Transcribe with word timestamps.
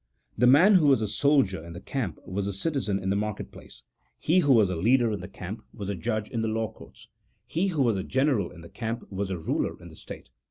The 0.35 0.47
man 0.47 0.73
who 0.73 0.87
was 0.87 1.03
a 1.03 1.07
soldier 1.07 1.63
in 1.63 1.73
the 1.73 1.79
camp 1.79 2.17
was 2.25 2.47
a 2.47 2.53
citizen 2.53 2.97
in 2.97 3.11
the 3.11 3.15
market 3.15 3.51
place, 3.51 3.83
he 4.17 4.39
who 4.39 4.51
was 4.51 4.67
a 4.71 4.75
leader 4.75 5.11
in 5.11 5.19
the 5.19 5.27
camp 5.27 5.63
was 5.71 5.91
a 5.91 5.95
judge 5.95 6.27
in 6.31 6.41
the 6.41 6.47
law 6.47 6.71
courts, 6.73 7.07
he 7.45 7.67
who 7.67 7.83
was 7.83 7.97
a 7.97 8.03
general 8.03 8.49
in 8.49 8.61
the 8.61 8.69
camp 8.69 9.05
was 9.11 9.29
a 9.29 9.37
ruler 9.37 9.79
in 9.79 9.89
the 9.89 9.95
state. 9.95 10.31